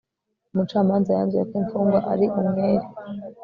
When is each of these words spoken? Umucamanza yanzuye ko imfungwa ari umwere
Umucamanza 0.53 1.09
yanzuye 1.17 1.43
ko 1.49 1.55
imfungwa 1.61 1.99
ari 2.11 2.25
umwere 2.39 2.85